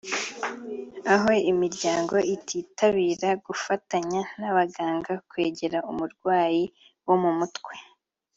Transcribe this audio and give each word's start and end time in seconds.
aho 1.13 1.31
imiryango 1.51 2.15
ititabira 2.35 3.29
gufatanya 3.45 4.21
n’abaganga 4.39 5.11
kwegera 5.29 5.77
umurwayi 5.91 6.63
wo 7.07 7.15
mu 7.23 7.31
mutwe 7.37 7.73